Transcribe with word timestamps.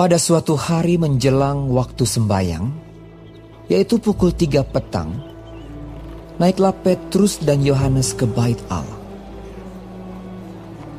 Pada 0.00 0.16
suatu 0.16 0.56
hari 0.56 0.96
menjelang 0.96 1.68
waktu 1.76 2.08
sembayang, 2.08 2.72
yaitu 3.68 4.00
pukul 4.00 4.32
tiga 4.32 4.64
petang, 4.64 5.12
naiklah 6.40 6.72
Petrus 6.72 7.36
dan 7.44 7.60
Yohanes 7.60 8.16
ke 8.16 8.24
bait 8.24 8.56
Allah. 8.72 8.96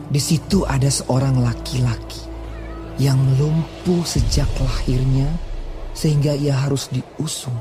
Di 0.05 0.21
situ 0.21 0.69
ada 0.69 0.85
seorang 0.85 1.41
laki-laki 1.41 2.29
yang 3.01 3.17
lumpuh 3.41 4.05
sejak 4.05 4.45
lahirnya 4.61 5.33
sehingga 5.97 6.37
ia 6.37 6.53
harus 6.53 6.85
diusung. 6.93 7.57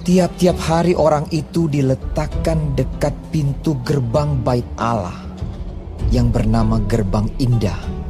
Tiap-tiap 0.00 0.56
hari 0.64 0.96
orang 0.96 1.28
itu 1.28 1.68
diletakkan 1.68 2.72
dekat 2.72 3.12
pintu 3.28 3.76
gerbang 3.84 4.32
bait 4.40 4.64
Allah 4.80 5.28
yang 6.08 6.32
bernama 6.32 6.80
Gerbang 6.88 7.28
Indah 7.36 8.03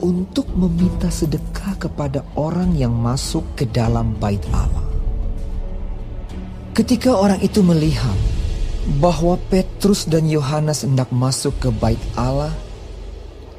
untuk 0.00 0.48
meminta 0.52 1.08
sedekah 1.08 1.76
kepada 1.80 2.24
orang 2.36 2.76
yang 2.76 2.92
masuk 2.92 3.44
ke 3.56 3.64
dalam 3.68 4.16
bait 4.16 4.42
Allah. 4.52 4.84
Ketika 6.76 7.16
orang 7.16 7.40
itu 7.40 7.64
melihat 7.64 8.16
bahwa 9.00 9.40
Petrus 9.48 10.04
dan 10.04 10.28
Yohanes 10.28 10.84
hendak 10.84 11.08
masuk 11.08 11.56
ke 11.56 11.72
bait 11.72 12.00
Allah, 12.14 12.52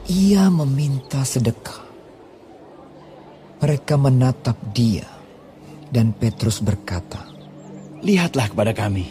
ia 0.05 0.47
meminta 0.53 1.25
sedekah. 1.25 1.83
Mereka 3.57 3.97
menatap 3.97 4.55
dia 4.71 5.09
dan 5.89 6.13
Petrus 6.13 6.61
berkata, 6.61 7.25
Lihatlah 8.05 8.53
kepada 8.53 8.77
kami. 8.77 9.09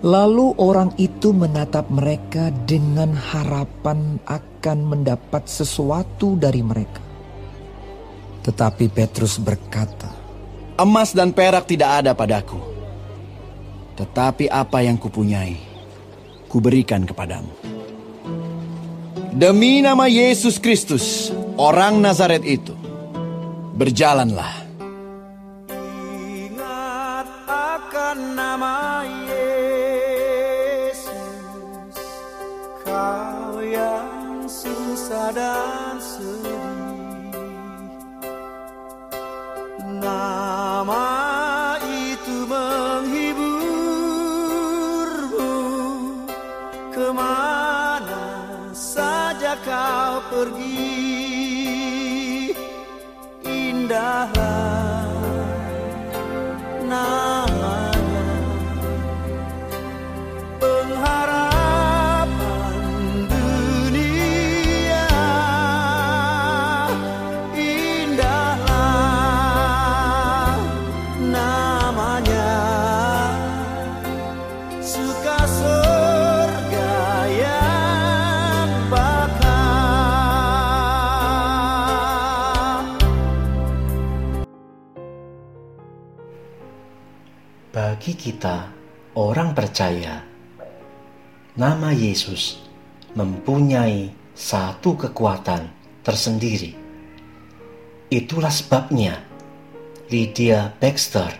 Lalu 0.00 0.56
orang 0.56 0.96
itu 0.96 1.36
menatap 1.36 1.92
mereka 1.92 2.48
dengan 2.64 3.12
harapan 3.12 4.16
akan 4.24 4.49
mendapat 4.84 5.48
sesuatu 5.48 6.36
dari 6.36 6.60
mereka. 6.60 7.00
Tetapi 8.44 8.92
Petrus 8.92 9.40
berkata, 9.40 10.12
Emas 10.76 11.16
dan 11.16 11.32
perak 11.32 11.64
tidak 11.64 12.04
ada 12.04 12.12
padaku. 12.12 12.60
Tetapi 13.96 14.48
apa 14.48 14.80
yang 14.84 14.96
kupunyai, 14.96 15.56
kuberikan 16.48 17.04
kepadamu. 17.04 17.52
Demi 19.32 19.80
nama 19.80 20.08
Yesus 20.08 20.60
Kristus, 20.60 21.32
orang 21.56 22.00
Nazaret 22.00 22.44
itu, 22.44 22.76
berjalanlah. 23.76 24.59
Pergi. 50.28 51.00
Indahlah 53.40 55.08
namanya 56.84 58.28
pengharapan 60.60 61.19
Bagi 87.70 88.18
kita, 88.18 88.66
orang 89.14 89.54
percaya, 89.54 90.18
nama 91.54 91.94
Yesus 91.94 92.58
mempunyai 93.14 94.10
satu 94.34 94.98
kekuatan 94.98 95.70
tersendiri. 96.02 96.74
Itulah 98.10 98.50
sebabnya 98.50 99.22
Lydia 100.10 100.74
Baxter 100.82 101.30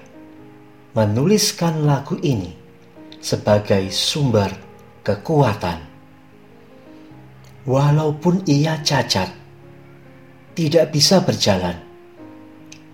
menuliskan 0.95 1.83
lagu 1.83 2.15
ini 2.23 2.55
sebagai 3.19 3.91
sumber 3.91 4.55
kekuatan. 5.03 5.83
Walaupun 7.67 8.47
ia 8.47 8.79
cacat, 8.79 9.35
tidak 10.55 10.95
bisa 10.95 11.27
berjalan, 11.27 11.75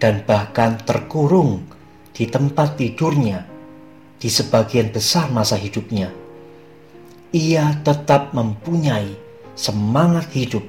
dan 0.00 0.24
bahkan 0.24 0.80
terkurung 0.88 1.75
di 2.16 2.24
tempat 2.24 2.80
tidurnya 2.80 3.44
di 4.16 4.32
sebagian 4.32 4.88
besar 4.88 5.28
masa 5.28 5.60
hidupnya, 5.60 6.08
ia 7.28 7.76
tetap 7.84 8.32
mempunyai 8.32 9.12
semangat 9.52 10.32
hidup 10.32 10.64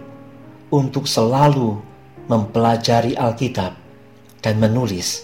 untuk 0.67 1.07
selalu 1.07 1.79
mempelajari 2.27 3.15
Alkitab 3.15 3.79
dan 4.43 4.59
menulis. 4.59 5.23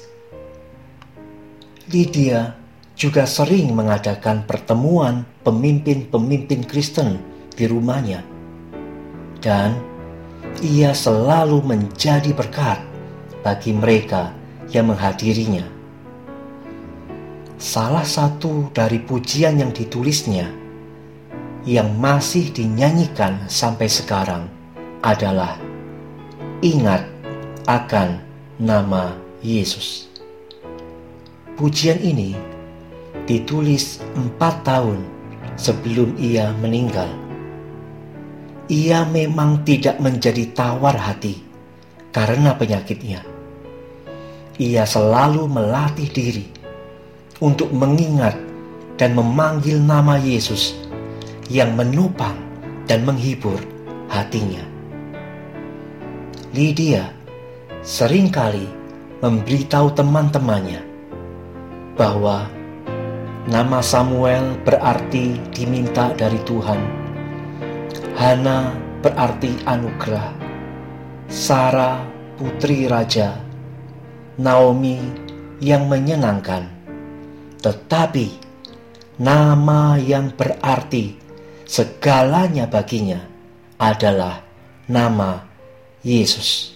Lydia 1.91 2.56
juga 2.95 3.28
sering 3.28 3.75
mengadakan 3.75 4.47
pertemuan 4.47 5.28
pemimpin-pemimpin 5.44 6.63
Kristen 6.63 7.19
di 7.51 7.67
rumahnya, 7.67 8.23
dan 9.44 9.75
ia 10.63 10.95
selalu 10.95 11.59
menjadi 11.59 12.31
berkat 12.31 12.79
bagi 13.44 13.75
mereka 13.75 14.31
yang 14.72 14.88
menghadirinya. 14.88 15.82
Salah 17.63 18.03
satu 18.03 18.75
dari 18.75 19.00
pujian 19.00 19.56
yang 19.56 19.72
ditulisnya 19.72 20.51
yang 21.63 21.96
masih 21.96 22.51
dinyanyikan 22.51 23.40
sampai 23.47 23.88
sekarang 23.88 24.51
adalah 25.00 25.56
ingat 26.59 27.07
akan 27.63 28.19
nama 28.59 29.16
Yesus. 29.40 30.12
Pujian 31.56 32.03
ini 32.03 32.35
ditulis 33.31 34.03
empat 34.12 34.68
tahun 34.68 35.00
sebelum 35.56 36.19
ia 36.19 36.51
meninggal. 36.59 37.07
Ia 38.68 39.07
memang 39.07 39.63
tidak 39.63 40.03
menjadi 40.03 40.51
tawar 40.51 41.00
hati 41.00 41.40
karena 42.12 42.59
penyakitnya. 42.59 43.24
Ia 44.59 44.84
selalu 44.84 45.47
melatih 45.47 46.12
diri 46.12 46.52
untuk 47.43 47.75
mengingat 47.75 48.39
dan 48.95 49.19
memanggil 49.19 49.75
nama 49.83 50.15
Yesus 50.15 50.79
yang 51.51 51.75
menopang 51.75 52.39
dan 52.87 53.03
menghibur 53.03 53.59
hatinya. 54.07 54.63
Lydia 56.55 57.11
sering 57.83 58.31
kali 58.31 58.63
memberitahu 59.19 59.91
teman-temannya 59.91 60.79
bahwa 61.99 62.47
nama 63.51 63.83
Samuel 63.83 64.55
berarti 64.63 65.35
diminta 65.51 66.15
dari 66.15 66.39
Tuhan. 66.47 66.79
Hana 68.15 68.71
berarti 69.03 69.51
anugerah. 69.68 70.31
Sarah 71.27 72.00
putri 72.39 72.88
raja. 72.88 73.35
Naomi 74.39 74.97
yang 75.59 75.91
menyenangkan. 75.91 76.82
Tetapi 77.63 78.27
nama 79.24 79.95
yang 79.95 80.36
berarti 80.36 81.15
segalanya 81.63 82.68
baginya 82.68 83.24
adalah 83.80 84.44
nama 84.92 85.48
Yesus. 86.04 86.75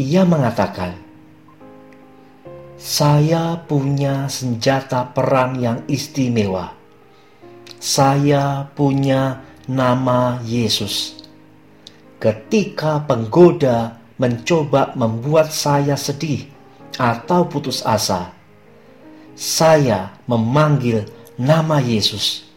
Ia 0.00 0.24
mengatakan, 0.24 0.96
"Saya 2.80 3.60
punya 3.68 4.24
senjata 4.32 5.04
perang 5.12 5.60
yang 5.60 5.84
istimewa. 5.84 6.72
Saya 7.76 8.72
punya 8.72 9.44
nama 9.68 10.40
Yesus. 10.44 11.20
Ketika 12.16 13.04
penggoda 13.04 14.00
mencoba 14.16 14.96
membuat 14.96 15.52
saya 15.52 15.96
sedih 15.96 16.48
atau 16.96 17.44
putus 17.44 17.84
asa, 17.84 18.35
saya 19.36 20.16
memanggil 20.24 21.04
nama 21.36 21.78
Yesus, 21.78 22.48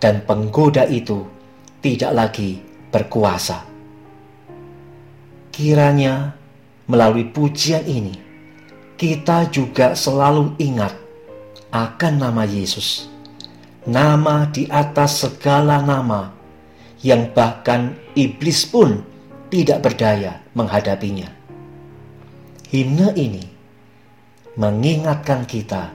dan 0.00 0.24
penggoda 0.24 0.88
itu 0.88 1.28
tidak 1.84 2.12
lagi 2.16 2.64
berkuasa." 2.88 3.62
Kiranya 5.52 6.36
melalui 6.88 7.28
pujian 7.28 7.84
ini 7.84 8.16
kita 8.96 9.52
juga 9.52 9.92
selalu 9.92 10.56
ingat 10.56 10.96
akan 11.68 12.12
nama 12.16 12.48
Yesus. 12.48 13.12
Nama 13.86 14.50
di 14.50 14.66
atas 14.66 15.22
segala 15.22 15.78
nama 15.84 16.32
yang 17.04 17.30
bahkan 17.30 17.94
iblis 18.18 18.66
pun 18.66 19.04
tidak 19.52 19.84
berdaya 19.84 20.42
menghadapinya. 20.56 21.30
Himne 22.66 23.14
ini 23.14 23.44
mengingatkan 24.58 25.46
kita 25.46 25.94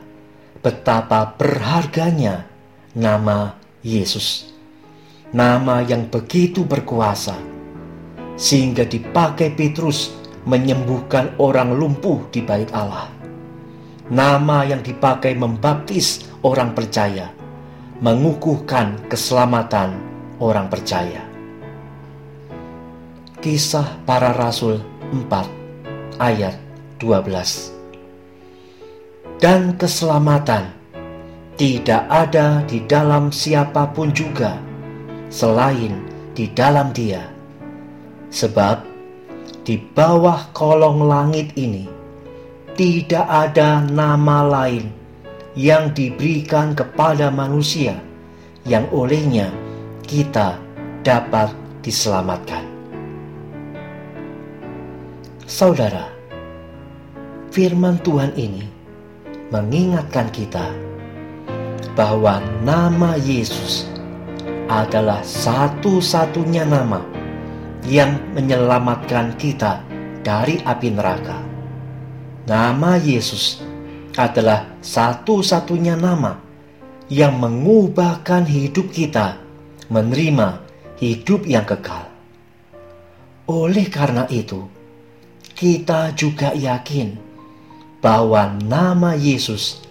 betapa 0.61 1.33
berharganya 1.35 2.45
nama 2.93 3.57
Yesus. 3.81 4.53
Nama 5.33 5.81
yang 5.81 6.05
begitu 6.07 6.63
berkuasa 6.63 7.33
sehingga 8.37 8.85
dipakai 8.85 9.53
Petrus 9.57 10.13
menyembuhkan 10.45 11.37
orang 11.41 11.73
lumpuh 11.73 12.29
di 12.29 12.45
bait 12.45 12.69
Allah. 12.73 13.09
Nama 14.11 14.67
yang 14.67 14.83
dipakai 14.83 15.33
membaptis 15.33 16.27
orang 16.43 16.75
percaya, 16.75 17.31
mengukuhkan 18.03 19.07
keselamatan 19.07 19.95
orang 20.37 20.67
percaya. 20.67 21.23
Kisah 23.39 24.03
para 24.05 24.35
Rasul 24.35 24.83
4 25.15 26.21
ayat 26.21 26.59
12 26.99 27.80
Dan 29.41 29.73
keselamatan 29.73 30.69
tidak 31.57 32.05
ada 32.13 32.61
di 32.69 32.85
dalam 32.85 33.33
siapa 33.33 33.89
pun 33.89 34.13
juga 34.13 34.61
selain 35.33 35.97
di 36.37 36.45
dalam 36.53 36.93
dia. 36.93 37.25
Sebab 38.29 38.85
di 39.65 39.81
bawah 39.81 40.45
kolong 40.53 41.09
langit 41.09 41.57
ini 41.57 41.89
tidak 42.77 43.25
ada 43.25 43.81
nama 43.81 44.45
lain 44.45 44.93
yang 45.57 45.89
diberikan 45.89 46.77
kepada 46.77 47.33
manusia 47.33 47.97
yang 48.61 48.85
olehnya 48.93 49.49
kita 50.05 50.61
dapat 51.01 51.49
diselamatkan. 51.81 52.61
Saudara, 55.49 56.07
firman 57.49 57.97
Tuhan 58.05 58.37
ini 58.37 58.80
mengingatkan 59.51 60.31
kita 60.31 60.71
bahwa 61.91 62.39
nama 62.63 63.19
Yesus 63.19 63.83
adalah 64.71 65.19
satu-satunya 65.27 66.63
nama 66.63 67.03
yang 67.83 68.15
menyelamatkan 68.31 69.35
kita 69.35 69.83
dari 70.23 70.63
api 70.63 70.95
neraka. 70.95 71.35
Nama 72.47 72.95
Yesus 72.95 73.59
adalah 74.15 74.71
satu-satunya 74.79 75.99
nama 75.99 76.39
yang 77.11 77.35
mengubahkan 77.35 78.47
hidup 78.47 78.87
kita 78.95 79.35
menerima 79.91 80.63
hidup 80.95 81.43
yang 81.43 81.67
kekal. 81.67 82.07
Oleh 83.51 83.91
karena 83.91 84.23
itu, 84.31 84.63
kita 85.51 86.15
juga 86.15 86.55
yakin 86.55 87.30
bahwa 88.01 88.49
nama 88.57 89.13
Yesus 89.13 89.85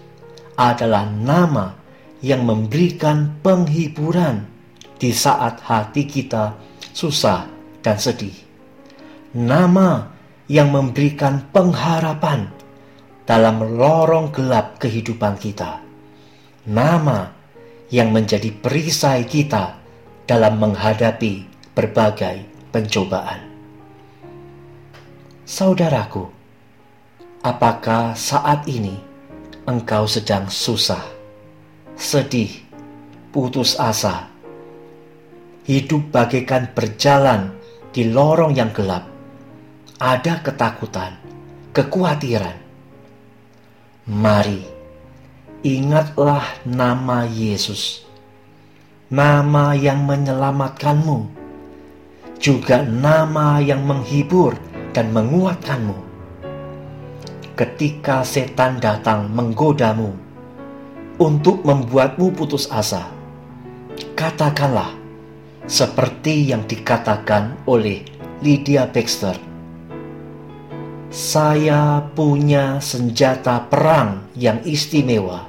adalah 0.59 1.07
nama 1.07 1.79
yang 2.21 2.45
memberikan 2.45 3.39
penghiburan 3.41 4.45
di 5.01 5.09
saat 5.09 5.63
hati 5.63 6.05
kita 6.05 6.53
susah 6.93 7.49
dan 7.81 7.97
sedih. 7.97 8.35
Nama 9.33 10.11
yang 10.51 10.69
memberikan 10.69 11.49
pengharapan 11.49 12.51
dalam 13.23 13.63
lorong 13.79 14.29
gelap 14.35 14.77
kehidupan 14.77 15.39
kita. 15.39 15.79
Nama 16.67 17.31
yang 17.89 18.11
menjadi 18.11 18.51
perisai 18.53 19.25
kita 19.25 19.79
dalam 20.27 20.59
menghadapi 20.59 21.47
berbagai 21.73 22.43
pencobaan. 22.69 23.39
Saudaraku, 25.47 26.40
apakah 27.41 28.13
saat 28.13 28.69
ini 28.69 29.01
engkau 29.65 30.05
sedang 30.05 30.45
susah, 30.45 31.01
sedih, 31.97 32.53
putus 33.33 33.73
asa, 33.81 34.29
hidup 35.65 36.13
bagaikan 36.13 36.69
berjalan 36.77 37.49
di 37.89 38.13
lorong 38.13 38.53
yang 38.53 38.69
gelap? 38.69 39.09
Ada 40.01 40.41
ketakutan, 40.45 41.17
kekhawatiran. 41.73 42.57
Mari, 44.05 44.61
ingatlah 45.65 46.45
nama 46.65 47.25
Yesus, 47.25 48.05
nama 49.09 49.73
yang 49.77 50.05
menyelamatkanmu, 50.05 51.29
juga 52.37 52.81
nama 52.85 53.61
yang 53.61 53.85
menghibur 53.85 54.57
dan 54.93 55.13
menguatkanmu. 55.13 56.10
Ketika 57.61 58.25
setan 58.25 58.81
datang 58.81 59.29
menggodamu 59.29 60.17
untuk 61.21 61.61
membuatmu 61.61 62.33
putus 62.33 62.65
asa, 62.73 63.05
katakanlah 64.17 64.89
seperti 65.69 66.49
yang 66.49 66.65
dikatakan 66.65 67.53
oleh 67.69 68.01
Lydia 68.41 68.89
Baxter. 68.89 69.37
Saya 71.13 72.01
punya 72.17 72.81
senjata 72.81 73.61
perang 73.69 74.25
yang 74.33 74.65
istimewa. 74.65 75.45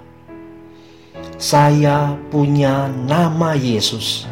Saya 1.40 2.12
punya 2.28 2.92
nama 2.92 3.56
Yesus 3.56 4.28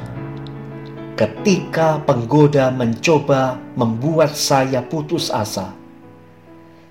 ketika 1.17 1.97
penggoda 2.05 2.69
mencoba 2.69 3.57
membuat 3.73 4.37
saya 4.37 4.85
putus 4.85 5.33
asa. 5.33 5.80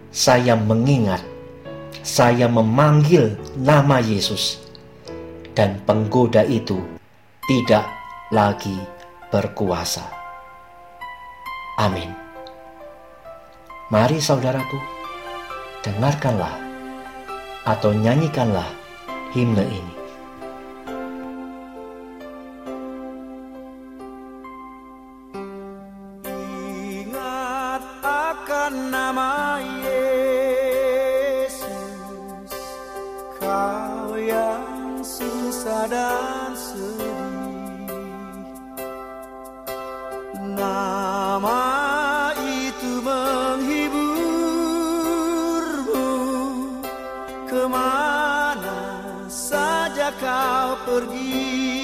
Saya 0.10 0.58
mengingat, 0.58 1.22
saya 2.02 2.50
memanggil 2.50 3.38
nama 3.54 4.02
Yesus, 4.02 4.58
dan 5.54 5.78
penggoda 5.86 6.42
itu 6.50 6.82
tidak 7.46 7.86
lagi 8.34 8.74
berkuasa. 9.30 10.02
Amin. 11.78 12.10
Mari 13.94 14.18
saudaraku, 14.18 14.82
dengarkanlah 15.86 16.58
atau 17.70 17.94
nyanyikanlah 17.94 18.70
himne 19.38 19.62
ini. 19.62 19.99
por 50.90 51.79